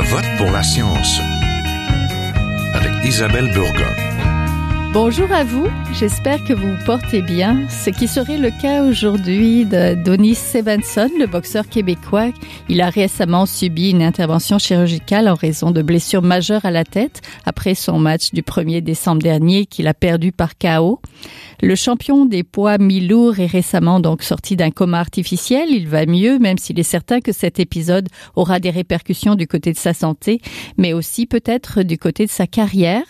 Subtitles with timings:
[0.00, 1.20] Je vote pour la science
[2.72, 4.07] avec Isabelle Burgon.
[4.94, 7.68] Bonjour à vous, j'espère que vous vous portez bien.
[7.68, 12.30] Ce qui serait le cas aujourd'hui de Donis Stevenson, le boxeur québécois.
[12.70, 17.20] Il a récemment subi une intervention chirurgicale en raison de blessures majeures à la tête
[17.44, 21.02] après son match du 1er décembre dernier qu'il a perdu par KO.
[21.60, 25.68] Le champion des poids mi-lourds est récemment donc sorti d'un coma artificiel.
[25.70, 29.72] Il va mieux, même s'il est certain que cet épisode aura des répercussions du côté
[29.72, 30.40] de sa santé,
[30.78, 33.02] mais aussi peut-être du côté de sa carrière.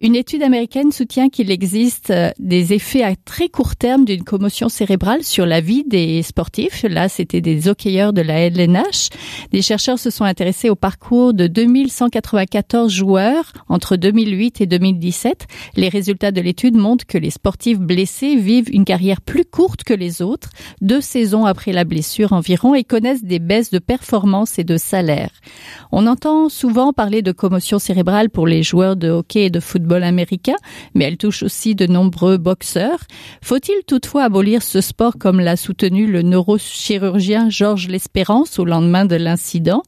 [0.00, 4.68] Une étude américaine soutient qu'il existe euh, des effets à très court terme d'une commotion
[4.68, 6.84] cérébrale sur la vie des sportifs.
[6.88, 9.10] Là, c'était des hockeyeurs de la LNH.
[9.52, 15.46] Des chercheurs se sont intéressés au parcours de 2194 joueurs entre 2008 et 2017.
[15.76, 19.94] Les résultats de l'étude montrent que les sportifs blessés vivent une carrière plus courte que
[19.94, 20.48] les autres,
[20.80, 25.30] deux saisons après la blessure environ, et connaissent des baisses de performance et de salaire.
[25.90, 30.04] On entend souvent parler de commotion cérébrale pour les joueurs de hockey et de football
[30.04, 30.56] américain,
[30.94, 33.00] mais elle touche aussi de nombreux boxeurs.
[33.42, 39.16] Faut-il toutefois abolir ce sport comme l'a soutenu le neurochirurgien Georges L'Espérance au lendemain de
[39.16, 39.82] l'incident?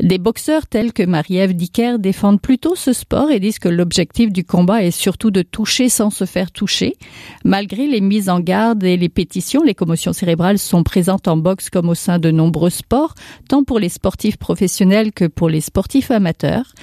[0.00, 4.44] Des boxeurs tels que Marie-Ève Dicker défendent plutôt ce sport et disent que l'objectif du
[4.44, 6.94] combat est surtout de toucher sans se faire toucher.
[7.44, 11.68] Malgré les mises en garde et les pétitions, les commotions cérébrales sont présentes en boxe
[11.68, 13.14] comme au sein de nombreux sports,
[13.48, 16.74] tant pour les sportifs professionnels que pour les sportifs amateurs.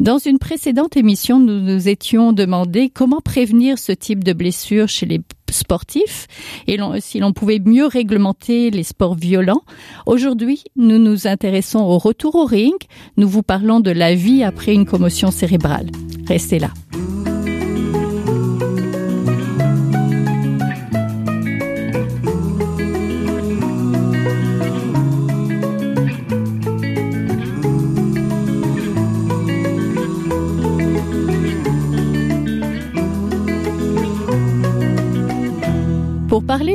[0.00, 5.06] Dans une précédente émission, nous nous étions demandé comment prévenir ce type de blessure chez
[5.06, 5.20] les
[5.54, 6.26] sportifs
[6.66, 9.62] et si l'on pouvait mieux réglementer les sports violents.
[10.06, 12.74] Aujourd'hui, nous nous intéressons au retour au ring.
[13.16, 15.90] Nous vous parlons de la vie après une commotion cérébrale.
[16.26, 16.70] Restez là.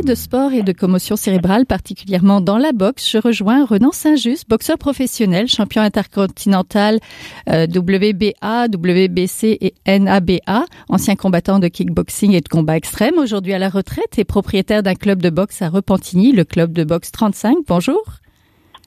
[0.10, 4.80] De sport et de commotion cérébrale, particulièrement dans la boxe, je rejoins Renan Saint-Just, boxeur
[4.80, 6.98] professionnel, champion intercontinental
[7.48, 13.60] euh, WBA, WBC et NABA, ancien combattant de kickboxing et de combat extrême, aujourd'hui à
[13.60, 17.58] la retraite et propriétaire d'un club de boxe à Repentigny, le club de boxe 35.
[17.68, 18.02] Bonjour.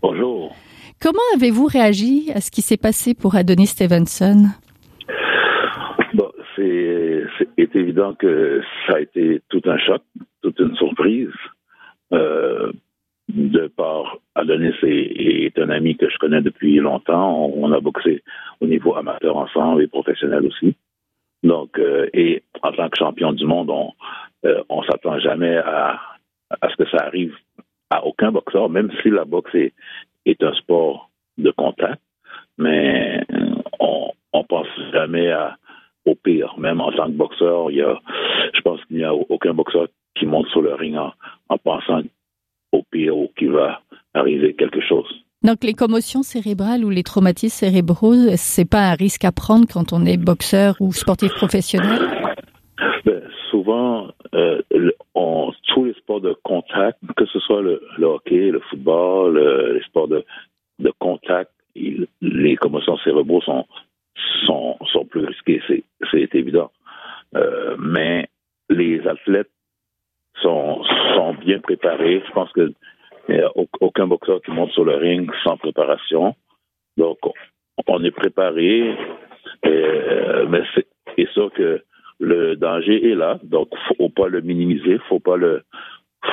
[0.02, 0.56] Bonjour.
[1.00, 4.48] Comment avez-vous réagi à ce qui s'est passé pour Adonis Stevenson?
[6.14, 10.02] Bon, c'est évident que ça a été tout un choc
[10.42, 11.30] toute une surprise.
[12.12, 12.72] Euh,
[13.28, 17.46] de par Adonis est, est, un ami que je connais depuis longtemps.
[17.54, 18.22] On, a boxé
[18.60, 20.76] au niveau amateur ensemble et professionnel aussi.
[21.42, 23.92] Donc, euh, et en tant que champion du monde, on
[24.44, 26.00] euh, on s'attend jamais à,
[26.60, 27.34] à ce que ça arrive
[27.90, 29.72] à aucun boxeur, même si la boxe est,
[30.26, 32.02] est un sport de contact.
[32.58, 33.24] Mais
[33.78, 35.56] on, on pense jamais à,
[36.06, 36.54] au pire.
[36.58, 37.98] Même en tant que boxeur, il y a,
[38.54, 41.12] je pense qu'il n'y a aucun boxeur qui monte sur le ring en,
[41.48, 42.02] en pensant
[42.72, 43.80] au pire ou qu'il va
[44.14, 45.08] arriver quelque chose.
[45.42, 49.92] Donc les commotions cérébrales ou les traumatismes cérébraux, c'est pas un risque à prendre quand
[49.92, 51.98] on est boxeur ou sportif professionnel?
[53.04, 54.62] Ben, Souvent, euh,
[55.14, 59.74] on, tous les sports de contact, que ce soit le, le hockey, le football, le,
[59.74, 60.24] les sports de,
[60.78, 63.66] de contact, il, les commotions cérébraux sont,
[64.46, 65.82] sont, sont plus risquées, c'est
[66.14, 66.70] évident.
[67.36, 68.28] Euh, mais
[68.68, 69.50] les athlètes
[70.40, 70.82] sont,
[71.40, 72.22] bien préparés.
[72.26, 72.72] Je pense que
[73.30, 73.50] a
[73.80, 76.34] aucun boxeur qui monte sur le ring sans préparation.
[76.96, 77.18] Donc,
[77.86, 78.94] on est préparé,
[79.64, 80.60] euh, mais
[81.16, 81.82] c'est sûr que
[82.18, 83.38] le danger est là.
[83.42, 85.62] Donc, faut pas le minimiser, faut pas le,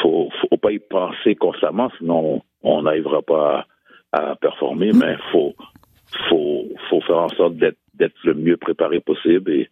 [0.01, 3.65] faut, faut pas y penser constamment, sinon on n'arrivera pas
[4.11, 4.91] à, à performer.
[4.93, 5.53] Mais faut,
[6.27, 9.69] faut, faut faire en sorte d'être d'être le mieux préparé possible et,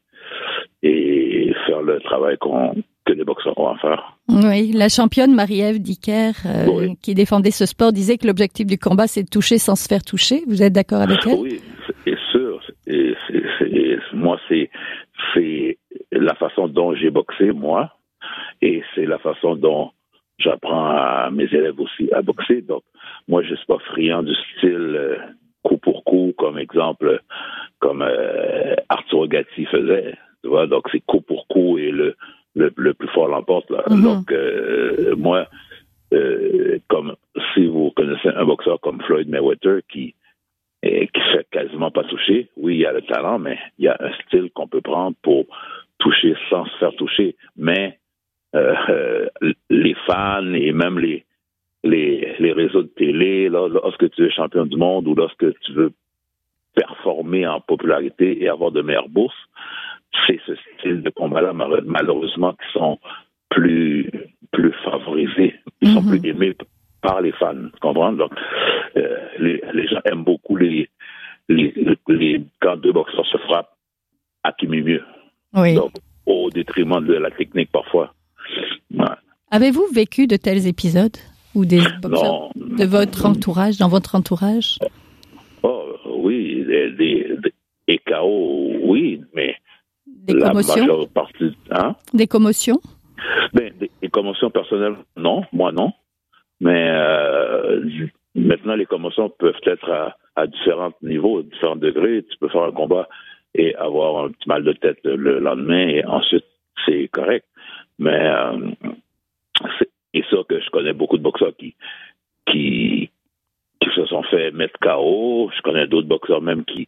[0.83, 4.17] et faire le travail qu'on que les boxeurs ont à faire.
[4.27, 9.07] Oui, la championne Marie-Ève Dicker, euh, qui défendait ce sport, disait que l'objectif du combat,
[9.07, 10.43] c'est de toucher sans se faire toucher.
[10.45, 11.39] Vous êtes d'accord avec elle?
[11.39, 11.61] Oui,
[12.03, 12.61] c'est sûr.
[12.85, 13.15] Et
[14.13, 14.69] moi, c'est
[15.33, 15.77] c'est
[16.11, 17.91] la façon dont j'ai boxé, moi,
[18.61, 19.91] et c'est la façon dont
[20.37, 22.61] j'apprends à mes élèves aussi à boxer.
[22.61, 22.83] Donc,
[23.27, 25.15] moi, je suis pas friand du style euh,
[25.63, 27.21] coup pour coup, comme exemple,
[27.79, 30.15] comme euh, Arthur Gatti faisait.
[30.43, 32.15] Tu vois, donc c'est coup pour coup et le
[32.55, 33.69] le, le plus fort l'emporte.
[33.69, 33.83] Là.
[33.87, 34.03] Mm -hmm.
[34.03, 35.47] Donc, euh, moi,
[36.13, 37.15] euh, comme
[37.53, 40.15] si vous connaissez un boxeur comme Floyd Mayweather qui
[41.13, 43.97] qui fait quasiment pas toucher, oui, il y a le talent, mais il y a
[43.99, 45.45] un style qu'on peut prendre pour
[46.03, 47.35] toucher sans se faire toucher.
[47.67, 47.85] Mais
[49.69, 51.19] les fans et même les,
[51.83, 55.71] les, les réseaux de télé, là, lorsque tu es champion du monde ou lorsque tu
[55.73, 55.91] veux
[56.77, 59.43] performer en popularité et avoir de meilleures bourses,
[60.25, 62.99] c'est ce style de combat-là, malheureusement, qui sont
[63.49, 64.11] plus,
[64.51, 66.55] plus favorisés, qui sont plus aimés
[67.01, 67.69] par les fans.
[67.73, 68.13] Tu comprends?
[68.13, 68.31] Donc,
[68.95, 70.89] euh, les, les, gens aiment beaucoup les,
[71.49, 71.73] les,
[72.07, 73.75] les, quand deux boxeurs se frappent
[74.43, 75.03] à qui mieux.
[75.53, 75.75] Oui.
[75.75, 75.93] Donc,
[76.25, 78.13] au détriment de la technique parfois.
[78.93, 79.05] Ouais.
[79.49, 81.17] Avez-vous vécu de tels épisodes
[81.55, 84.77] ou des boxeurs de votre entourage, dans votre entourage?
[85.63, 87.37] Oh, oui, des, des,
[87.87, 89.55] des KO, oui, mais
[90.05, 91.07] des commotions?
[91.07, 91.95] Partie, hein?
[92.13, 92.79] Des commotions?
[93.53, 95.91] Ben, des, des, commotions personnelles, non, moi non.
[96.59, 97.85] Mais euh,
[98.35, 102.25] maintenant, les commotions peuvent être à, à différents niveaux, à différents degrés.
[102.29, 103.07] Tu peux faire un combat
[103.55, 106.45] et avoir un petit mal de tête le lendemain et ensuite
[106.85, 107.45] c'est correct.
[107.99, 108.71] Mais euh,
[109.79, 111.75] c'est ça que je connais beaucoup de boxeurs qui,
[112.45, 113.09] qui,
[113.81, 115.51] qui se sont fait mettre KO.
[115.55, 116.87] Je connais d'autres boxeurs même qui,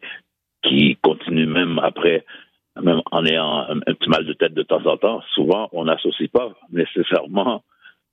[0.64, 2.26] qui continuent même après,
[2.82, 5.22] même en ayant un, petit mal de tête de temps en temps.
[5.34, 7.64] Souvent, on n'associe pas nécessairement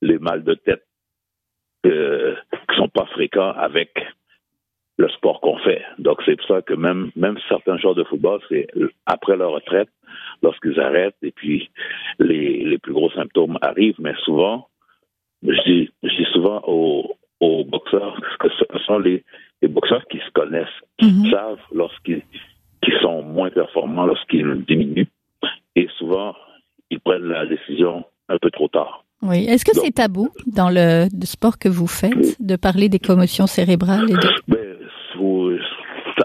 [0.01, 0.85] les mal de tête
[1.85, 2.35] euh,
[2.69, 3.91] qui sont pas fréquents avec
[4.97, 5.83] le sport qu'on fait.
[5.99, 8.67] Donc c'est pour ça que même même certains joueurs de football, c'est
[9.05, 9.89] après leur retraite,
[10.41, 11.69] lorsqu'ils arrêtent et puis
[12.19, 14.67] les, les plus gros symptômes arrivent, mais souvent,
[15.43, 19.23] je dis, je dis souvent aux, aux boxeurs que ce sont les,
[19.61, 20.67] les boxeurs qui se connaissent,
[20.97, 21.31] qui mm-hmm.
[21.31, 22.23] savent lorsqu'ils
[22.83, 25.07] qui sont moins performants lorsqu'ils diminuent
[25.75, 26.35] et souvent
[26.89, 29.03] ils prennent la décision un peu trop tard.
[29.21, 29.45] Oui.
[29.47, 33.47] Est-ce que c'est tabou dans le, le, sport que vous faites de parler des commotions
[33.47, 34.29] cérébrales et de...
[34.47, 34.67] Ben,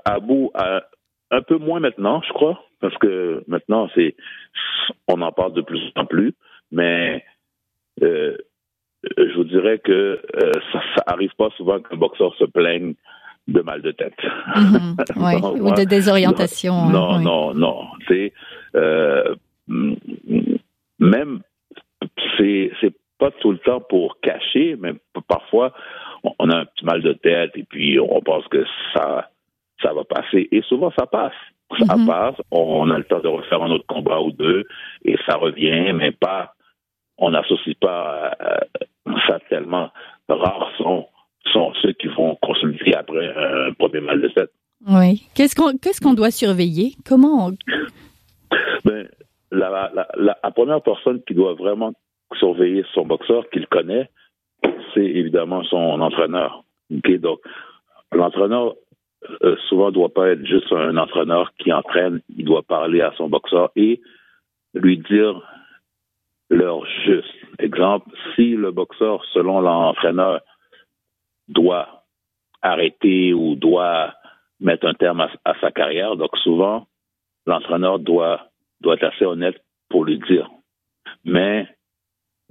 [0.04, 0.82] tabou à,
[1.30, 4.14] un peu moins maintenant, je crois, parce que maintenant c'est
[5.08, 6.34] on en parle de plus en plus,
[6.70, 7.24] mais
[8.02, 8.36] euh,
[9.16, 12.94] je vous dirais que euh, ça, ça arrive pas souvent qu'un boxeur se plaigne
[13.48, 14.14] de mal de tête.
[14.56, 15.40] Mm -hmm.
[15.40, 16.88] non, ou de désorientation.
[16.88, 17.24] Non, oui.
[17.24, 17.78] non, non.
[18.08, 18.32] C'est
[18.76, 19.34] euh,
[20.98, 21.40] même
[22.36, 24.94] c'est c'est pas tout le temps pour cacher, mais
[25.28, 25.72] parfois
[26.38, 28.64] on a un petit mal de tête et puis on pense que
[28.94, 29.28] ça
[29.82, 31.40] ça va passer et souvent ça passe.
[31.88, 32.06] Ça mm -hmm.
[32.12, 34.62] passe, on a le temps de refaire un autre combat ou deux
[35.08, 36.42] et ça revient, mais pas
[37.18, 39.90] on n'associe pas euh, ça tellement.
[40.28, 41.06] Rares sont,
[41.52, 44.50] sont ceux qui vont consulter après un premier mal de tête.
[44.88, 45.22] Oui.
[45.34, 46.92] Qu'est-ce qu'on qu'est-ce qu'on doit surveiller?
[47.06, 47.52] Comment on...
[48.84, 49.08] ben,
[49.50, 51.92] la, la, la, la, première personne qui doit vraiment
[52.38, 54.08] surveiller son boxeur, qu'il connaît,
[54.94, 56.64] c'est évidemment son entraîneur.
[56.96, 57.18] Okay?
[57.18, 57.40] Donc,
[58.12, 58.74] l'entraîneur
[59.42, 63.12] euh, souvent ne doit pas être juste un entraîneur qui entraîne, il doit parler à
[63.16, 64.00] son boxeur et
[64.74, 65.40] lui dire
[66.52, 67.34] leur juste.
[67.58, 70.40] Exemple, si le boxeur, selon l'entraîneur,
[71.48, 72.04] doit
[72.60, 74.14] arrêter ou doit
[74.60, 76.86] mettre un terme à, à sa carrière, donc souvent,
[77.46, 78.48] l'entraîneur doit,
[78.80, 80.48] doit être assez honnête pour lui dire.
[81.24, 81.66] Mais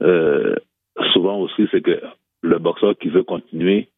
[0.02, 0.56] euh,
[1.14, 2.02] souvent aussi, c'est que
[2.42, 3.90] le boxeur qui veut continuer,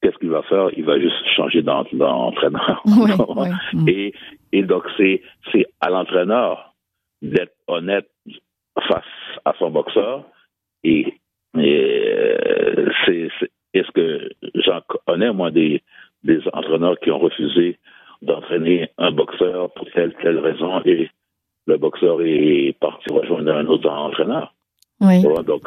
[0.00, 0.70] qu'est-ce qu'il va faire?
[0.76, 2.82] Il va juste changer d'entraîneur.
[2.86, 3.12] Oui,
[3.74, 3.92] oui.
[3.92, 4.14] Et,
[4.52, 5.22] et donc, c'est
[5.80, 6.74] à l'entraîneur
[7.20, 8.08] d'être honnête
[8.88, 9.04] face
[9.44, 10.24] à son boxeur.
[10.84, 11.14] Et,
[11.58, 12.36] et
[13.06, 13.28] c'est
[13.74, 15.82] est-ce que j'en connais, moi, des,
[16.24, 17.78] des entraîneurs qui ont refusé
[18.20, 21.10] d'entraîner un boxeur pour telle, telle raison et
[21.66, 24.54] le boxeur est parti rejoindre un autre entraîneur?
[25.00, 25.22] Oui.
[25.44, 25.62] Donc,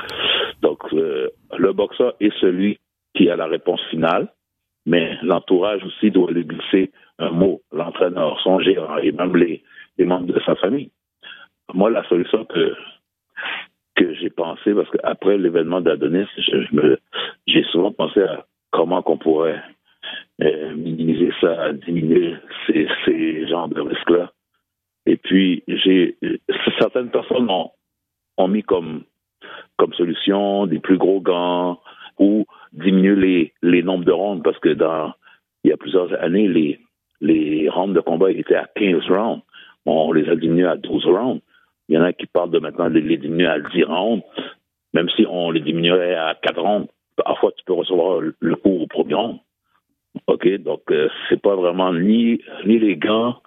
[0.62, 2.80] donc euh, le boxeur est celui
[3.16, 4.28] qui a la réponse finale,
[4.86, 9.64] mais l'entourage aussi doit lui glisser un mot, l'entraîneur, son gérant et même les,
[9.98, 10.92] les membres de sa famille.
[11.74, 12.76] Moi, la solution que
[13.96, 16.28] que j'ai pensé, parce qu'après l'événement d'Adonis,
[17.48, 19.62] j'ai souvent pensé à comment qu'on pourrait
[20.42, 22.36] euh, minimiser ça, diminuer
[22.68, 24.32] ces, ces genres de risques-là.
[25.06, 26.18] Et puis, j'ai
[26.80, 27.72] certaines personnes ont,
[28.38, 29.04] ont mis comme
[29.78, 31.80] comme solution des plus gros gants
[32.18, 35.14] ou diminuer les, les nombres de rondes parce que dans
[35.64, 36.80] il y a plusieurs années, les,
[37.22, 39.42] les rounds de combat étaient à 15 rounds.
[39.86, 41.42] On les a diminués à 12 rounds.
[41.88, 44.24] Il y en a qui parlent de maintenant de les diminuer à 10 rounds,
[44.94, 46.90] même si on les diminuerait à 4 rounds.
[47.16, 49.40] Parfois, tu peux recevoir le coup au premier round.
[50.28, 50.48] OK?
[50.60, 53.42] Donc, euh, c'est pas vraiment ni, ni les gants,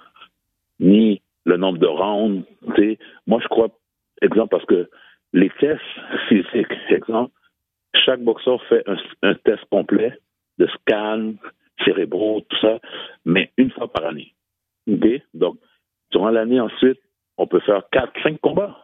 [0.81, 2.45] ni le nombre de rounds.
[2.75, 2.99] T'sais.
[3.27, 3.69] Moi, je crois,
[4.23, 4.89] exemple, parce que
[5.33, 5.83] les tests
[6.29, 7.33] physiques, exemple,
[7.95, 10.19] chaque boxeur fait un, un, test complet
[10.59, 11.35] de scan
[11.85, 12.79] cérébraux, tout ça,
[13.25, 14.35] mais une fois par année.
[14.91, 15.23] Okay?
[15.35, 15.59] Donc,
[16.11, 17.01] durant l'année ensuite,
[17.39, 18.77] on peut faire quatre, cinq combats.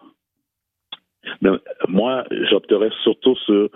[1.43, 1.51] Mais
[1.89, 3.69] moi, j'opterais surtout sur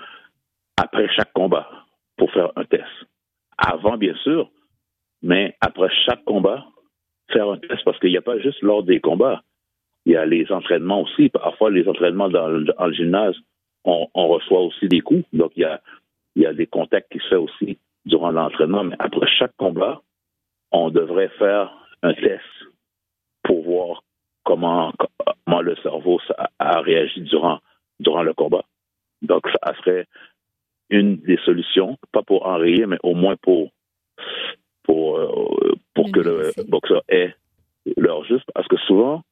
[0.77, 1.69] après chaque combat
[2.17, 2.85] pour faire un test.
[3.59, 4.51] Avant, bien sûr,
[5.23, 6.65] mais après chaque combat,
[7.33, 9.43] faire un test parce qu'il n'y a pas juste lors des combats.
[10.07, 11.29] Il y a les entraînements aussi.
[11.29, 13.37] Parfois, les entraînements dans le, gymnase,
[13.85, 15.25] on, reçoit aussi des coups.
[15.33, 15.81] Donc, il y a,
[16.37, 18.85] il y a des contacts qui se font aussi durant l'entraînement.
[18.85, 20.01] Mais après chaque combat,
[20.71, 22.45] on devrait faire un test
[23.43, 24.03] pour voir
[24.49, 24.93] comment,
[25.45, 26.19] comment le cerveau
[26.59, 27.59] a, réagi durant,
[28.01, 28.65] durant le combat.
[29.21, 30.07] Donc, ça serait
[30.89, 33.71] une des solutions, pas pour enrayer, mais au moins pour,
[34.85, 37.35] pour, euh, pour que le boxeur ait
[37.99, 38.51] leur juste.
[38.55, 39.23] Parce que souvent,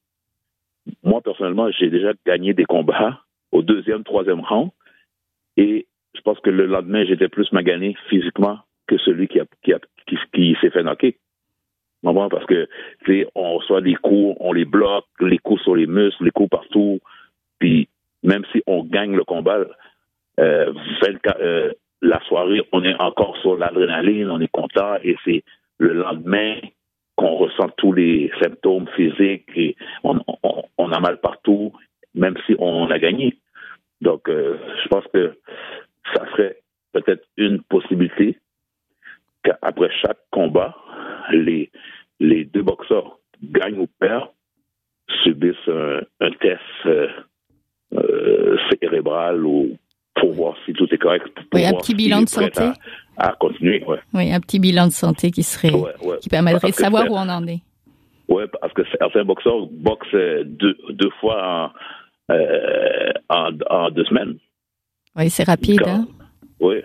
[1.02, 4.70] moi, personnellement, j'ai déjà gagné des combats au deuxième, troisième round.
[5.56, 9.72] Et je pense que le lendemain, j'étais plus magané physiquement que celui qui, a, qui,
[10.34, 11.14] qui, s'est fait knocker.
[12.14, 12.68] Parce que,
[13.34, 17.00] on reçoit des coups, on les bloque, les coups sur les muscles, les coups partout.
[17.58, 17.88] Puis,
[18.22, 19.64] même si on gagne le combat,
[20.38, 20.72] euh,
[21.40, 21.72] euh,
[22.02, 25.42] la soirée, on est encore sur l'adrénaline, on est content et c'est
[25.78, 26.56] le lendemain
[27.16, 30.18] qu'on ressent tous les symptômes physiques et on,
[30.92, 31.72] a mal partout,
[32.14, 33.36] même si on a gagné.
[34.02, 35.36] Donc, euh, je pense que
[36.14, 36.58] ça serait
[36.92, 38.38] peut-être une possibilité
[39.46, 40.74] qu'après chaque combat,
[41.30, 41.70] les,
[42.20, 44.30] les deux boxeurs gagnent ou perdent,
[45.22, 46.60] subissent un, test
[48.70, 49.76] cérébral ou
[50.16, 51.26] pour voir si tout est correct.
[51.52, 52.70] oui, un petit bilan de santé.
[53.18, 53.98] À, continuer, ouais.
[54.12, 55.72] Oui, un petit bilan de santé qui serait,
[56.20, 57.60] qui permettrait de savoir où on en est.
[58.28, 60.12] Oui, parce que certains boxeurs boxent
[60.44, 61.72] deux, deux fois
[62.28, 64.36] en, euh, en, deux semaines.
[65.16, 65.82] Oui, c'est rapide.
[65.86, 66.06] Hein?
[66.60, 66.76] Oui.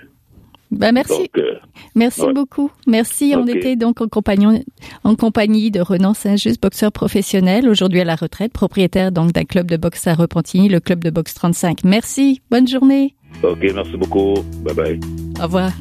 [0.71, 1.29] Ben merci.
[1.37, 1.55] Euh,
[1.95, 2.71] merci beaucoup.
[2.87, 3.33] Merci.
[3.35, 4.61] On était donc en, compagnon,
[5.03, 9.69] en compagnie de Renan Saint-Just, boxeur professionnel, aujourd'hui à la retraite, propriétaire donc d'un club
[9.69, 11.83] de boxe à Repentigny, le club de boxe 35.
[11.83, 12.41] Merci.
[12.49, 13.15] Bonne journée.
[13.43, 14.35] OK, merci beaucoup.
[14.63, 14.99] Bye bye.
[15.39, 15.71] Au revoir.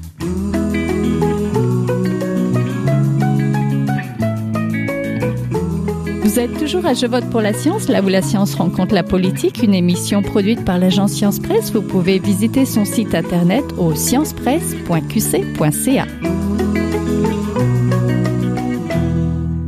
[6.31, 9.03] Vous êtes toujours à Je vote pour la science, là où la science rencontre la
[9.03, 11.73] politique, une émission produite par l'agence Science Presse.
[11.73, 16.07] Vous pouvez visiter son site internet au sciencepresse.qc.ca.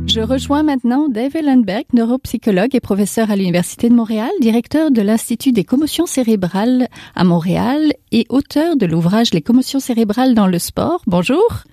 [0.07, 5.51] Je rejoins maintenant Dave Ellenberg, neuropsychologue et professeur à l'Université de Montréal, directeur de l'Institut
[5.51, 11.01] des commotions cérébrales à Montréal et auteur de l'ouvrage Les commotions cérébrales dans le sport.
[11.07, 11.65] Bonjour.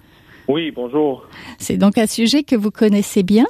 [0.48, 1.28] Oui, bonjour.
[1.58, 3.46] C'est donc un sujet que vous connaissez bien.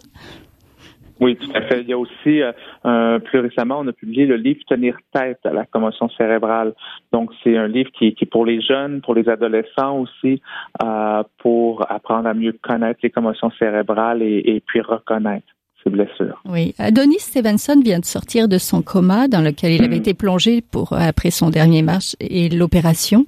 [1.21, 1.83] Oui, tout à fait.
[1.83, 5.53] Il y a aussi, euh, plus récemment, on a publié le livre Tenir tête à
[5.53, 6.75] la commotion cérébrale.
[7.13, 10.41] Donc, c'est un livre qui, qui, est pour les jeunes, pour les adolescents aussi,
[10.83, 15.47] euh, pour apprendre à mieux connaître les commotions cérébrales et, et puis reconnaître
[15.83, 16.41] ces blessures.
[16.47, 20.01] Oui, Adonis Stevenson vient de sortir de son coma dans lequel il avait mm.
[20.01, 23.25] été plongé pour après son dernier marche et l'opération.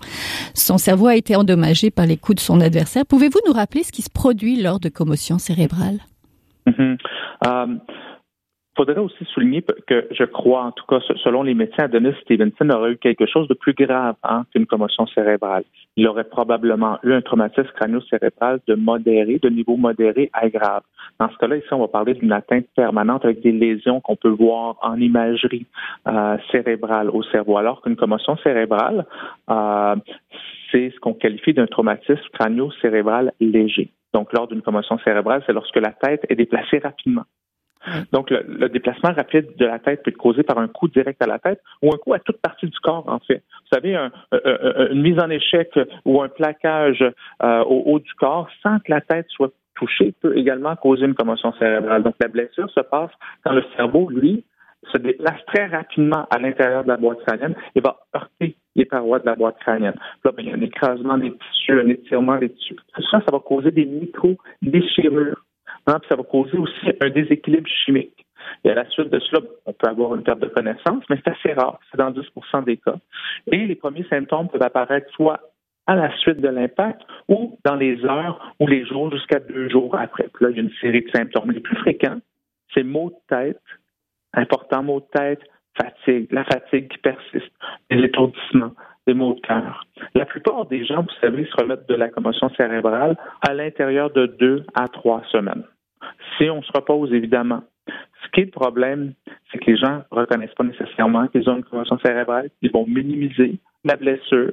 [0.55, 3.07] Son cerveau a été endommagé par les coups de son adversaire.
[3.07, 6.01] Pouvez-vous nous rappeler ce qui se produit lors de commotions cérébrales?
[7.45, 7.67] Il euh,
[8.77, 12.93] faudrait aussi souligner que je crois, en tout cas, selon les médecins, Adonis Stevenson aurait
[12.93, 15.65] eu quelque chose de plus grave hein, qu'une commotion cérébrale.
[15.97, 20.83] Il aurait probablement eu un traumatisme crânio-cérébral de modéré, de niveau modéré à grave.
[21.19, 24.29] Dans ce cas-là, ici, on va parler d'une atteinte permanente avec des lésions qu'on peut
[24.29, 25.67] voir en imagerie
[26.09, 29.05] euh, cérébrale au cerveau, alors qu'une commotion cérébrale,
[29.51, 29.97] euh,
[30.71, 33.91] c'est ce qu'on qualifie d'un traumatisme crânio-cérébral léger.
[34.12, 37.25] Donc, lors d'une commotion cérébrale, c'est lorsque la tête est déplacée rapidement.
[38.12, 41.26] Donc, le, déplacement rapide de la tête peut être causé par un coup direct à
[41.26, 43.42] la tête ou un coup à toute partie du corps, en fait.
[43.62, 43.97] Vous savez,
[44.90, 47.02] une mise en échec ou un plaquage
[47.42, 51.14] euh, au haut du corps sans que la tête soit touchée peut également causer une
[51.14, 52.02] commotion cérébrale.
[52.02, 53.11] Donc, la blessure se passe
[53.45, 54.45] quand le cerveau, lui,
[54.92, 59.19] se déplace très rapidement à l'intérieur de la boîte crânienne et va heurter les parois
[59.19, 59.95] de la boîte crânienne.
[60.25, 62.76] Là, ben, il y a un écrasement des tissus, un étirement des tissus.
[63.11, 65.45] Ça, ça va causer des micro-déchirures.
[65.87, 68.25] Hein, puis ça va causer aussi un déséquilibre chimique.
[68.64, 71.31] Et à la suite de cela, on peut avoir une perte de connaissance, mais c'est
[71.31, 71.79] assez rare.
[71.91, 72.21] C'est dans 10
[72.67, 72.97] des cas.
[73.50, 75.41] Et les premiers symptômes peuvent apparaître soit
[75.87, 79.97] à la suite de l'impact ou dans les heures ou les jours jusqu'à deux jours
[79.97, 80.29] après.
[80.33, 81.50] Puis là, il y a une série de symptômes.
[81.50, 82.19] Les plus fréquents,
[82.73, 83.61] c'est maux de tête,
[84.33, 85.41] important maux de tête,
[85.76, 87.52] fatigue, la fatigue qui persiste,
[87.91, 88.73] des étourdissements,
[89.07, 89.87] des maux de cœur.
[90.14, 94.26] La plupart des gens, vous savez, se remettent de la commotion cérébrale à l'intérieur de
[94.26, 95.64] deux à trois semaines.
[96.37, 97.62] Si on se repose, évidemment.
[98.25, 99.14] Ce qui est le problème,
[99.50, 102.50] c'est que les gens ne reconnaissent pas nécessairement qu'ils ont une commotion cérébrale.
[102.62, 104.52] Ils vont minimiser la blessure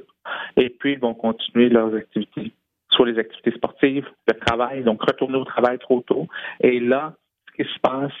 [0.56, 2.52] et puis ils vont continuer leurs activités,
[2.90, 6.26] soit les activités sportives, le travail, donc retourner au travail trop tôt.
[6.60, 7.14] Et là,
[7.48, 8.12] ce qui se passe,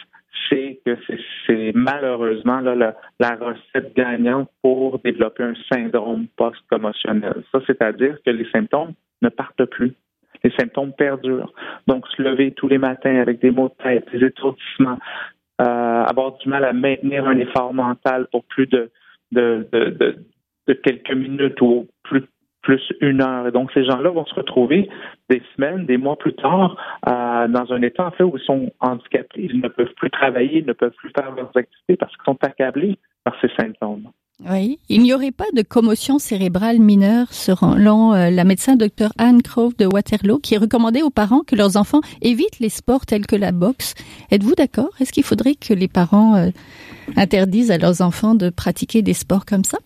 [0.48, 0.96] c'est que
[1.46, 2.94] c'est malheureusement la,
[3.36, 7.42] recette gagnante pour développer un syndrome post-commotionnel.
[7.52, 9.94] Ça, c'est-à-dire que les symptômes ne partent plus.
[10.42, 11.52] Les symptômes perdurent.
[11.86, 14.98] Donc, se lever tous les matins avec des maux de tête, des étourdissements,
[15.60, 18.90] euh, avoir du mal à maintenir un effort mental pour plus de,
[19.32, 20.16] de, de,
[20.66, 22.24] de, quelques minutes ou plus
[22.62, 23.46] plus une heure.
[23.48, 24.88] Et donc, ces gens-là vont se retrouver
[25.28, 26.76] des semaines, des mois plus tard,
[27.08, 29.48] euh, dans un état, en fait, où ils sont handicapés.
[29.52, 32.38] Ils ne peuvent plus travailler, ils ne peuvent plus faire leurs activités parce qu'ils sont
[32.42, 34.10] accablés par ces symptômes.
[34.48, 39.42] Oui, il n'y aurait pas de commotion cérébrale mineure selon euh, la médecin Dr Anne
[39.42, 43.36] Crowe de Waterloo qui recommandait aux parents que leurs enfants évitent les sports tels que
[43.36, 43.94] la boxe.
[44.30, 44.88] Êtes-vous d'accord?
[44.98, 46.48] Est-ce qu'il faudrait que les parents euh,
[47.16, 49.76] interdisent à leurs enfants de pratiquer des sports comme ça?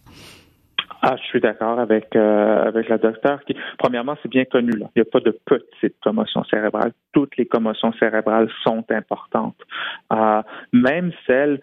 [1.06, 3.44] Ah, je suis d'accord avec euh, avec la docteure.
[3.44, 4.70] Qui, premièrement, c'est bien connu.
[4.70, 4.86] Là.
[4.96, 6.92] Il n'y a pas de petite commotion cérébrale.
[7.12, 9.60] Toutes les commotions cérébrales sont importantes.
[10.14, 10.40] Euh,
[10.72, 11.60] même celles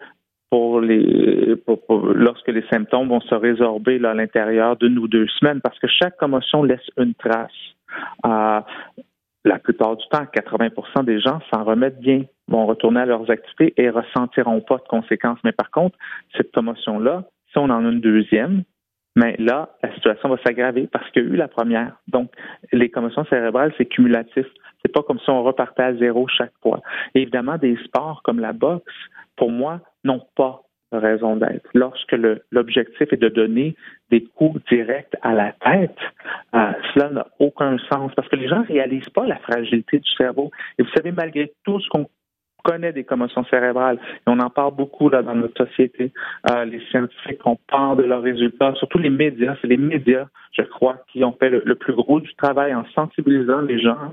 [0.48, 1.56] pour les
[1.88, 5.88] lorsque les symptômes vont se résorber là, à l'intérieur d'une ou deux semaines, parce que
[5.88, 7.50] chaque commotion laisse une trace.
[8.24, 8.60] Euh,
[9.44, 13.74] la plupart du temps, 80% des gens s'en remettent bien, vont retourner à leurs activités
[13.76, 15.40] et ressentiront pas de conséquences.
[15.42, 15.98] Mais par contre,
[16.36, 18.62] cette commotion-là, si on en a une deuxième,
[19.14, 21.96] mais là, la situation va s'aggraver parce qu'il y a eu la première.
[22.08, 22.32] Donc,
[22.72, 24.46] les commotions cérébrales, c'est cumulatif.
[24.82, 26.80] C'est pas comme si on repartait à zéro chaque fois.
[27.14, 28.92] évidemment, des sports comme la boxe,
[29.36, 31.68] pour moi, n'ont pas raison d'être.
[31.74, 32.14] Lorsque
[32.50, 33.74] l'objectif est de donner
[34.10, 35.96] des coups directs à la tête,
[36.54, 40.10] euh, cela n'a aucun sens parce que les gens ne réalisent pas la fragilité du
[40.12, 40.50] cerveau.
[40.78, 42.08] Et vous savez, malgré tout ce qu'on
[42.62, 43.98] connaît des commotions cérébrales.
[44.18, 46.12] Et on en parle beaucoup là dans notre société.
[46.50, 49.56] Euh, les scientifiques, on parle de leurs résultats, surtout les médias.
[49.60, 53.60] C'est les médias, je crois, qui ont fait le, plus gros du travail en sensibilisant
[53.62, 54.12] les gens.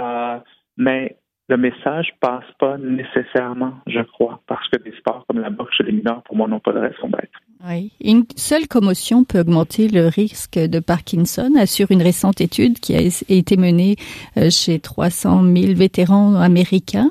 [0.00, 0.38] Euh,
[0.76, 1.16] mais
[1.48, 5.84] le message passe pas nécessairement, je crois, parce que des sports comme la boxe chez
[5.84, 7.40] les mineurs, pour moi, n'ont pas de raison d'être.
[7.68, 7.92] Oui.
[8.00, 13.00] Une seule commotion peut augmenter le risque de Parkinson, assure une récente étude qui a
[13.00, 13.96] été menée
[14.36, 17.10] euh, chez 300 000 vétérans américains.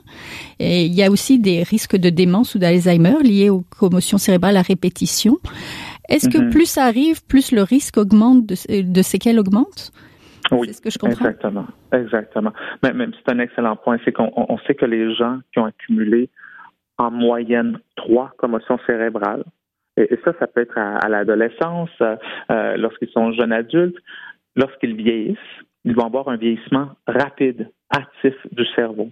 [0.60, 4.58] Et il y a aussi des risques de démence ou d'Alzheimer liés aux commotions cérébrales
[4.58, 5.38] à répétition.
[6.10, 6.50] Est-ce que mm-hmm.
[6.50, 9.92] plus ça arrive, plus le risque augmente de, de séquelles augmente?
[10.51, 11.25] Oui, c'est ce que je comprends.
[11.25, 12.53] Exactement, exactement.
[12.83, 16.29] Mais même c'est un excellent point, c'est qu'on sait que les gens qui ont accumulé
[16.98, 19.44] en moyenne trois commotions cérébrales,
[19.98, 23.98] et, ça, ça peut être à, l'adolescence, euh, lorsqu'ils sont jeunes adultes,
[24.55, 25.37] lorsqu'ils vieillissent,
[25.83, 29.09] ils vont avoir un vieillissement rapide, actif du cerveau.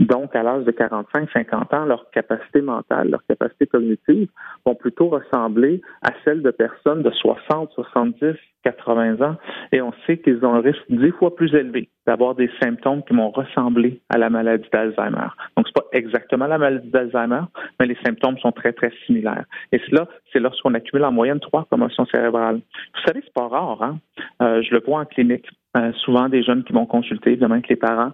[0.00, 4.28] Donc, à l'âge de 45-50 ans, leur capacité mentale, leur capacité cognitive
[4.66, 9.36] vont plutôt ressembler à celle de personnes de 60, 70, 80 ans.
[9.72, 13.14] Et on sait qu'ils ont un risque dix fois plus élevé d'avoir des symptômes qui
[13.14, 15.28] vont ressembler à la maladie d'Alzheimer.
[15.56, 17.42] Donc, c'est pas exactement la maladie d'Alzheimer,
[17.78, 19.44] mais les symptômes sont très, très similaires.
[19.72, 22.56] Et cela, c'est lorsqu'on accumule en moyenne trois commotions cérébrales.
[22.94, 23.98] Vous savez, c'est pas rare, hein?
[24.42, 25.48] Euh, je le vois en clinique.
[25.74, 28.12] Euh, souvent des jeunes qui vont consulter, évidemment, avec les parents,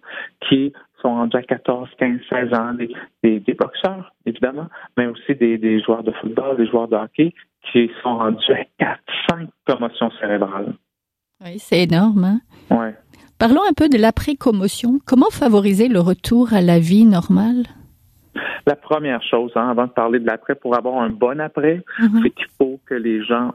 [0.49, 5.58] qui sont rendus à 14, 15, 16 ans, des, des, boxeurs, évidemment, mais aussi des,
[5.58, 7.34] des, joueurs de football, des joueurs de hockey,
[7.70, 10.74] qui sont rendus à 4, 5 commotions cérébrales.
[11.44, 12.24] Oui, c'est énorme.
[12.24, 12.40] Hein?
[12.70, 12.94] Ouais.
[13.38, 14.98] Parlons un peu de l'après-commotion.
[15.06, 17.64] Comment favoriser le retour à la vie normale?
[18.66, 22.22] La première chose, hein, avant de parler de l'après, pour avoir un bon après, mm-hmm.
[22.22, 23.54] c'est qu'il faut que les gens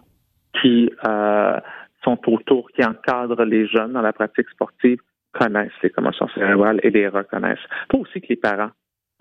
[0.62, 1.60] qui euh,
[2.03, 4.99] sont autour, qui encadrent les jeunes dans la pratique sportive,
[5.34, 7.60] connaissent les commotions cérébrales et les reconnaissent.
[7.89, 8.72] Il faut aussi que les parents,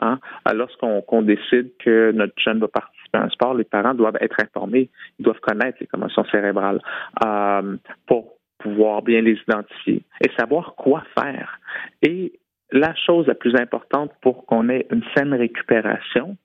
[0.01, 0.19] hein,
[0.55, 4.91] lorsqu'on décide que notre jeune va participer à un sport, les parents doivent être informés,
[5.19, 6.81] ils doivent connaître les commotions cérébrales
[7.25, 11.59] euh, pour pouvoir bien les identifier et savoir quoi faire.
[12.03, 12.39] Et
[12.71, 16.37] la chose la plus importante pour qu'on ait une saine récupération,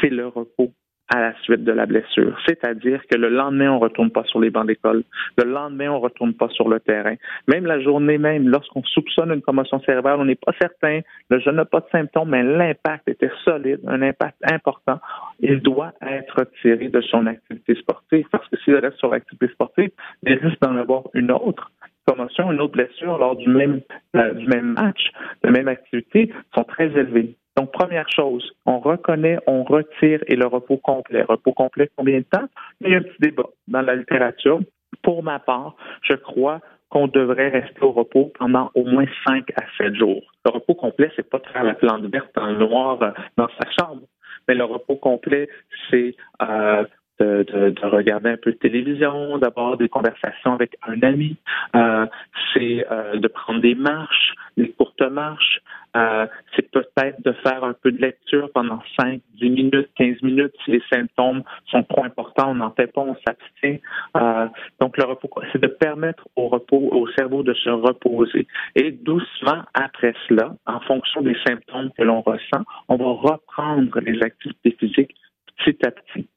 [0.00, 0.72] c'est le repos
[1.08, 2.36] à la suite de la blessure.
[2.46, 5.02] C'est-à-dire que le lendemain, on ne retourne pas sur les bancs d'école.
[5.36, 7.14] Le lendemain, on ne retourne pas sur le terrain.
[7.46, 11.56] Même la journée même, lorsqu'on soupçonne une commotion cérébrale, on n'est pas certain, le jeune
[11.56, 15.00] n'a pas de symptômes, mais l'impact était solide, un impact important.
[15.40, 19.90] Il doit être retiré de son activité sportive parce que s'il reste sur l'activité sportive,
[20.22, 21.70] il risque d'en avoir une autre
[22.06, 23.80] commotion, une autre blessure lors du même,
[24.16, 25.10] euh, du même match,
[25.42, 27.36] de même activité, sont très élevés.
[27.56, 31.22] Donc, première chose, on reconnaît, on retire et le repos complet.
[31.22, 32.46] Repos complet, combien de temps?
[32.80, 34.60] Il y a un petit débat dans la littérature.
[35.02, 39.64] Pour ma part, je crois qu'on devrait rester au repos pendant au moins 5 à
[39.78, 40.22] 7 jours.
[40.44, 43.68] Le repos complet, c'est pas de faire la plante verte le noir euh, dans sa
[43.78, 44.02] chambre,
[44.46, 45.48] mais le repos complet,
[45.90, 46.84] c'est euh,
[47.20, 51.36] de, regarder un peu de télévision, d'avoir des conversations avec un ami,
[51.76, 52.06] euh,
[52.52, 55.60] c'est de prendre des marches, des courtes marches,
[55.96, 60.52] Euh, c'est peut-être de faire un peu de lecture pendant 5, 10 minutes, 15 minutes.
[60.64, 63.80] Si les symptômes sont trop importants, on n'en fait pas, on s'abstient.
[64.16, 64.48] Euh,
[64.80, 68.46] donc, le repos, c'est de permettre au repos, au cerveau de se reposer.
[68.74, 74.20] Et doucement, après cela, en fonction des symptômes que l'on ressent, on va reprendre les
[74.22, 75.14] activités physiques
[75.58, 76.28] petit à petit.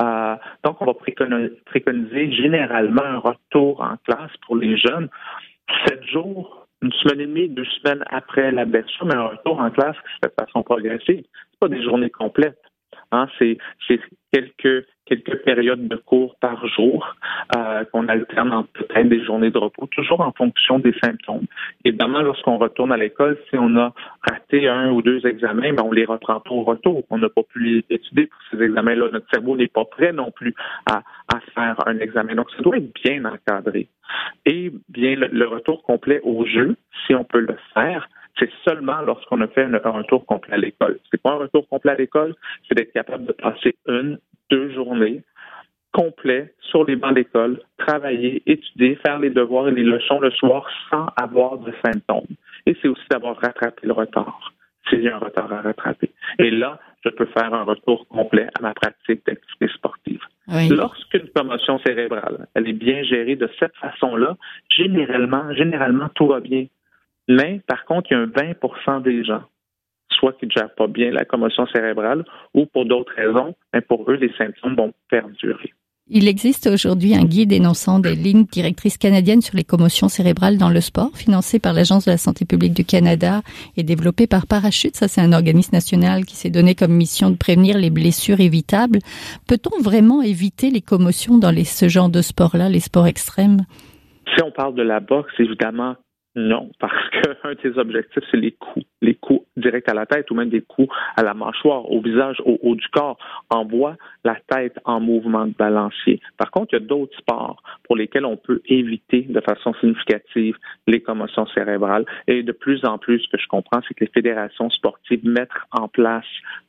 [0.00, 5.08] Euh, donc, on va préconiser généralement un retour en classe pour les jeunes
[5.86, 9.70] sept jours, une semaine et demie, deux semaines après la blessure, mais un retour en
[9.70, 11.24] classe qui se fait de façon progressive.
[11.24, 12.60] C'est pas des journées complètes.
[13.12, 13.58] Hein, c'est
[14.32, 17.16] quelques quelques périodes de cours par jour
[17.56, 21.46] euh, qu'on alterne entre peut-être des journées de repos, toujours en fonction des symptômes.
[21.84, 23.92] Évidemment, lorsqu'on retourne à l'école, si on a
[24.28, 27.04] raté un ou deux examens, ben, on les reprend pas au retour.
[27.10, 29.08] On n'a pas pu les étudier pour ces examens-là.
[29.12, 30.54] Notre cerveau n'est pas prêt non plus
[30.90, 32.34] à, à, faire un examen.
[32.34, 33.88] Donc, ça doit être bien encadré.
[34.46, 39.40] Et bien, le retour complet au jeu, si on peut le faire, c'est seulement lorsqu'on
[39.40, 40.98] a fait un, retour complet à l'école.
[41.10, 42.34] C'est pas un retour complet à l'école,
[42.68, 44.18] c'est d'être capable de passer une,
[44.50, 45.22] deux journées
[45.92, 50.66] complets sur les bancs d'école, travailler, étudier, faire les devoirs et les leçons le soir
[50.90, 52.34] sans avoir de symptômes.
[52.66, 54.52] Et c'est aussi d'avoir rattrapé le retard,
[54.88, 56.10] s'il y a un retard à rattraper.
[56.38, 60.20] Et là, je peux faire un retour complet à ma pratique d'activité sportive.
[60.70, 64.36] Lorsqu'une commotion cérébrale, elle est bien gérée de cette façon-là,
[64.70, 66.66] généralement, généralement, tout va bien.
[67.28, 68.26] Mais par contre, il y a un
[68.86, 69.42] 20 des gens,
[70.10, 74.10] soit qui ne gèrent pas bien la commotion cérébrale ou pour d'autres raisons, mais pour
[74.10, 75.72] eux, les symptômes vont perdurer.
[76.08, 80.68] Il existe aujourd'hui un guide énonçant des lignes directrices canadiennes sur les commotions cérébrales dans
[80.68, 83.40] le sport, financé par l'Agence de la santé publique du Canada
[83.76, 84.96] et développé par Parachute.
[84.96, 88.98] Ça, c'est un organisme national qui s'est donné comme mission de prévenir les blessures évitables.
[89.46, 93.64] Peut-on vraiment éviter les commotions dans les, ce genre de sport-là, les sports extrêmes?
[94.36, 95.94] Si on parle de la boxe, évidemment,
[96.34, 100.34] non, parce qu'un des objectifs, c'est les coups, les coups directs à la tête ou
[100.34, 103.18] même des coups à la mâchoire, au visage, au haut du corps.
[103.50, 106.20] Envoie la tête en mouvement de balancier.
[106.38, 110.56] Par contre, il y a d'autres sports pour lesquels on peut éviter de façon significative
[110.86, 112.06] les commotions cérébrales.
[112.26, 115.50] Et de plus en plus, ce que je comprends, c'est que les fédérations sportives mettent
[115.70, 116.24] en place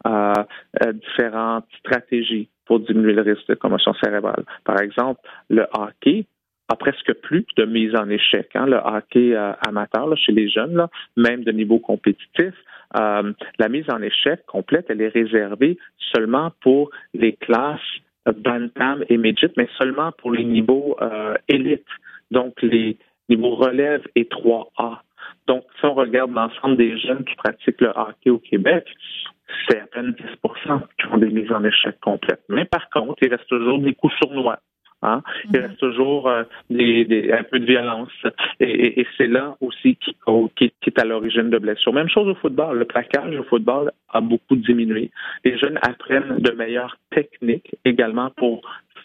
[0.06, 0.34] euh,
[0.84, 4.44] euh, différentes stratégies pour diminuer le risque de commotion cérébrale.
[4.64, 6.26] Par exemple, le hockey,
[6.70, 8.50] a presque plus de mise en échec.
[8.56, 12.54] Hein, le hockey euh, amateur chez les jeunes, là, même de niveau compétitif,
[12.98, 15.78] euh, la mise en échec complète, elle est réservée
[16.14, 17.80] seulement pour les classes
[18.32, 21.84] bantam et midget, mais seulement pour les niveaux euh, élites,
[22.32, 22.98] donc les
[23.30, 25.00] niveaux relève et 3A.
[25.48, 28.86] Donc, si on regarde l'ensemble des jeunes qui pratiquent le hockey au Québec,
[29.68, 32.44] c'est à peine 10% qui ont des mises en échec complètes.
[32.50, 34.60] Mais par contre, il reste toujours des coups sournois.
[35.04, 35.22] Hein?
[35.54, 38.12] Il reste toujours euh, des, un peu de violence.
[38.60, 40.16] Et, c'est là aussi qui,
[40.56, 41.94] qui, est à l'origine de blessures.
[41.94, 42.80] Même chose au football.
[42.80, 45.12] Le plaquage au football a beaucoup diminué.
[45.44, 48.62] Les jeunes apprennent de meilleures techniques également pour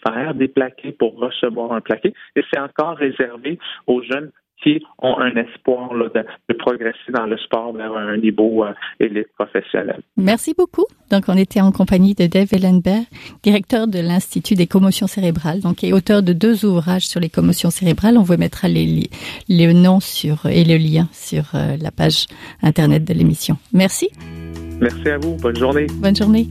[0.07, 2.13] faire des plaqués, pour recevoir un plaqué.
[2.35, 4.31] Et c'est encore réservé aux jeunes
[4.63, 10.01] qui ont un espoir de, progresser dans le sport vers un niveau euh, élite professionnel.
[10.17, 10.85] Merci beaucoup.
[11.11, 13.05] Donc, on était en compagnie de Dave Ellenberg,
[13.43, 17.69] directeur de l'Institut des commotions cérébrales, donc et auteur de deux ouvrages sur les commotions
[17.69, 18.17] cérébrales.
[18.17, 19.09] On vous mettra les,
[19.47, 22.25] les noms sur et le lien sur euh, la page
[22.61, 23.57] internet de l'émission.
[23.73, 24.09] Merci.
[24.79, 25.35] Merci à vous.
[25.37, 25.87] Bonne journée.
[26.01, 26.47] Bonne journée.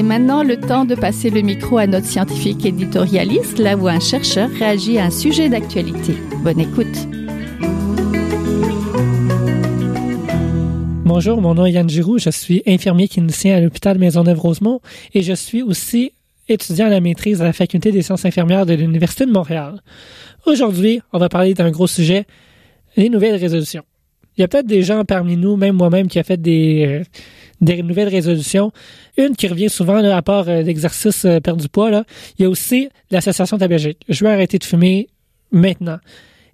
[0.00, 4.00] C'est maintenant le temps de passer le micro à notre scientifique éditorialiste, là où un
[4.00, 6.14] chercheur réagit à un sujet d'actualité.
[6.42, 6.86] Bonne écoute.
[11.04, 14.80] Bonjour, mon nom est Yann Giroux, je suis infirmier clinicien à l'hôpital Maisonneuve-Rosemont
[15.12, 16.12] et je suis aussi
[16.48, 19.82] étudiant à la maîtrise à la faculté des sciences infirmières de l'Université de Montréal.
[20.46, 22.24] Aujourd'hui, on va parler d'un gros sujet,
[22.96, 23.82] les nouvelles résolutions.
[24.38, 27.04] Il y a peut-être des gens parmi nous, même moi-même, qui a fait des, euh,
[27.60, 28.72] des nouvelles résolutions.
[29.16, 32.04] Une qui revient souvent, à part euh, l'exercice euh, perdre du poids,
[32.38, 33.98] il y a aussi l'association tabagique.
[34.08, 35.08] Je veux arrêter de fumer
[35.52, 35.98] maintenant.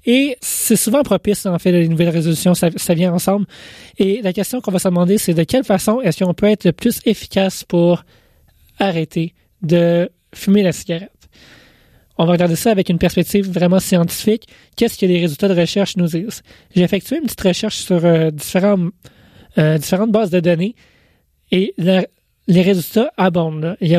[0.04, 3.46] Et c'est souvent propice, en fait, les nouvelles résolutions, ça, vient ensemble.
[3.98, 6.64] Et la question qu'on va se demander, c'est de quelle façon est-ce qu'on peut être
[6.64, 8.04] le plus efficace pour
[8.78, 11.10] arrêter de fumer la cigarette?
[12.18, 14.46] On va regarder ça avec une perspective vraiment scientifique.
[14.76, 16.42] Qu'est-ce que les résultats de recherche nous disent?
[16.74, 18.92] J'ai effectué une petite recherche sur euh, différentes
[20.12, 20.76] bases de données
[21.52, 23.76] et les résultats abondent.
[23.80, 23.94] Il y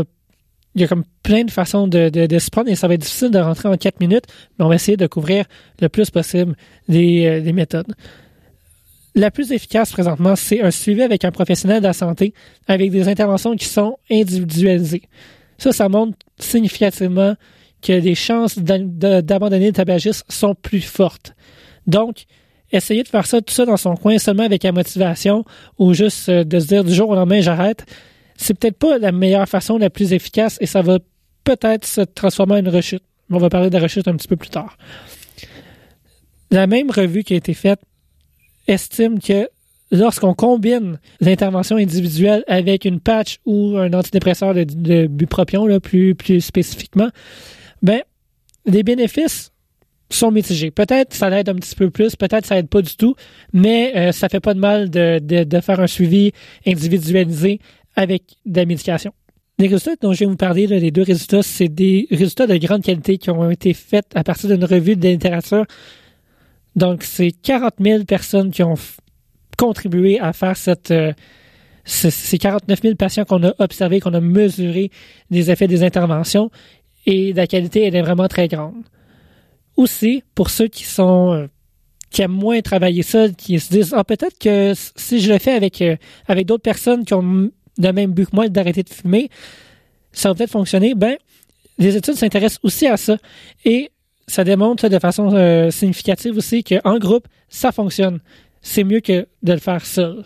[0.83, 3.69] a comme plein de façons de, se prendre et ça va être difficile de rentrer
[3.69, 4.25] en quatre minutes,
[4.57, 5.45] mais on va essayer de couvrir
[5.81, 6.55] le plus possible
[6.89, 7.93] euh, des méthodes.
[9.15, 12.33] La plus efficace présentement, c'est un suivi avec un professionnel de la santé
[12.67, 15.03] avec des interventions qui sont individualisées.
[15.57, 17.33] Ça, ça montre significativement
[17.81, 21.33] que les chances d'abandonner le tabagisme sont plus fortes.
[21.87, 22.25] Donc,
[22.71, 25.45] essayer de faire ça tout ça dans son coin seulement avec la motivation
[25.77, 27.85] ou juste euh, de se dire du jour au lendemain j'arrête,
[28.35, 30.99] c'est peut-être pas la meilleure façon, la plus efficace et ça va
[31.43, 33.03] peut-être se transformer en une rechute.
[33.31, 34.77] On va parler de la rechute un petit peu plus tard.
[36.51, 37.79] La même revue qui a été faite
[38.67, 39.49] estime que
[39.91, 46.15] lorsqu'on combine l'intervention individuelle avec une patch ou un antidépresseur de, de bupropion, là, plus,
[46.15, 47.09] plus spécifiquement,
[47.81, 48.01] ben,
[48.65, 49.51] les bénéfices
[50.09, 50.71] sont mitigés.
[50.71, 53.15] Peut-être ça aide un petit peu plus, peut-être ça aide pas du tout,
[53.53, 56.31] mais euh, ça fait pas de mal de, de, de, faire un suivi
[56.65, 57.59] individualisé
[57.95, 59.13] avec de la médication.
[59.59, 62.83] Les résultats dont je vais vous parler, les deux résultats, c'est des résultats de grande
[62.83, 65.65] qualité qui ont été faits à partir d'une revue de littérature.
[66.75, 68.75] Donc, c'est 40 000 personnes qui ont
[69.57, 70.91] contribué à faire cette...
[70.91, 71.11] Euh,
[71.89, 74.91] ces 49 000 patients qu'on a observés, qu'on a mesurés
[75.31, 76.51] des effets des interventions,
[77.05, 78.83] et la qualité, elle est vraiment très grande
[79.77, 81.47] aussi, pour ceux qui sont euh,
[82.09, 85.53] qui aiment moins travailler ça, qui se disent ah peut-être que si je le fais
[85.53, 85.95] avec euh,
[86.27, 89.29] avec d'autres personnes qui ont le même but que moi d'arrêter de fumer,
[90.11, 90.95] ça va peut-être fonctionner.
[90.95, 91.17] Ben
[91.77, 93.17] les études s'intéressent aussi à ça
[93.63, 93.91] et
[94.27, 98.19] ça démontre de façon euh, significative aussi qu'en groupe ça fonctionne.
[98.61, 100.25] C'est mieux que de le faire seul.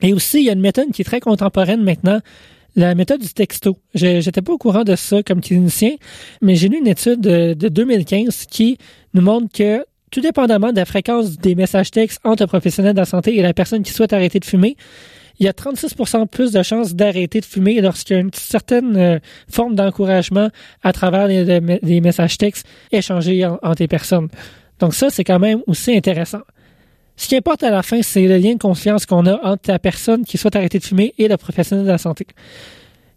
[0.00, 2.20] Et aussi il y a une méthode qui est très contemporaine maintenant
[2.78, 3.76] la méthode du texto.
[3.94, 5.96] J'étais pas au courant de ça comme clinicien,
[6.40, 8.78] mais j'ai lu une étude de, 2015 qui
[9.14, 13.00] nous montre que tout dépendamment de la fréquence des messages textes entre un professionnel de
[13.00, 14.76] la santé et la personne qui souhaite arrêter de fumer,
[15.40, 18.96] il y a 36% plus de chances d'arrêter de fumer lorsqu'il y a une certaine
[18.96, 19.18] euh,
[19.50, 20.48] forme d'encouragement
[20.82, 24.28] à travers les, messages textes échangés entre les personnes.
[24.78, 26.42] Donc ça, c'est quand même aussi intéressant.
[27.18, 29.80] Ce qui importe à la fin, c'est le lien de confiance qu'on a entre la
[29.80, 32.28] personne qui souhaite arrêter de fumer et le professionnel de la santé.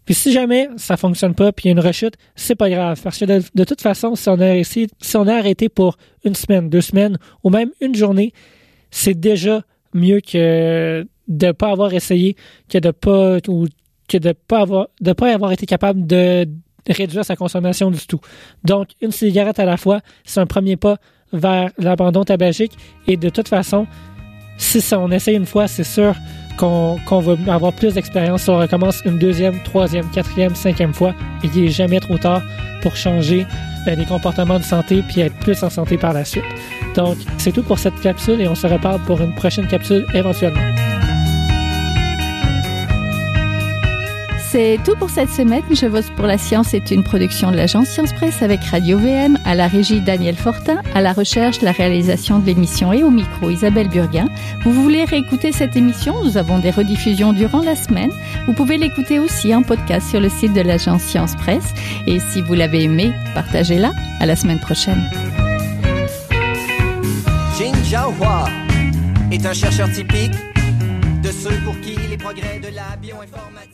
[0.04, 3.00] Puis si jamais ça fonctionne pas, puis il y a une rechute, c'est pas grave,
[3.00, 6.68] parce que de, toute façon, si on a si on a arrêté pour une semaine,
[6.68, 8.32] deux semaines, ou même une journée,
[8.90, 9.62] c'est déjà
[9.94, 12.34] mieux que de pas avoir essayé,
[12.68, 13.68] que de pas ou
[14.08, 16.48] que de pas avoir de pas avoir été capable de
[16.88, 18.20] réduire sa consommation du tout.
[18.64, 20.96] Donc, une cigarette à la fois, c'est un premier pas
[21.32, 22.76] vers l'abandon tabagique.
[23.06, 23.86] Et de toute façon,
[24.56, 26.14] si ça, on essaye une fois, c'est sûr
[26.58, 28.42] qu'on va avoir plus d'expérience.
[28.42, 32.42] Si on recommence une deuxième, troisième, quatrième, cinquième fois, il n'est jamais trop tard
[32.82, 33.46] pour changer
[33.88, 36.44] euh, les comportements de santé puis être plus en santé par la suite.
[36.94, 40.91] Donc, c'est tout pour cette capsule et on se reparle pour une prochaine capsule éventuellement.
[44.52, 45.62] C'est tout pour cette semaine.
[45.70, 49.38] Je vote pour la science est une production de l'agence Science Presse avec Radio VM,
[49.46, 53.48] à la régie Daniel Fortin, à la recherche, la réalisation de l'émission et au micro
[53.48, 54.28] Isabelle Burguin.
[54.62, 56.22] Vous voulez réécouter cette émission?
[56.22, 58.10] Nous avons des rediffusions durant la semaine.
[58.46, 61.72] Vous pouvez l'écouter aussi en podcast sur le site de l'agence Science Presse.
[62.06, 63.92] Et si vous l'avez aimé, partagez-la.
[64.20, 65.02] À la semaine prochaine.
[69.30, 70.34] Est un chercheur typique
[71.22, 73.71] de ceux pour qui les progrès de la bioinformation